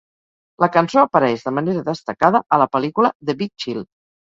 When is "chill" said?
3.63-3.89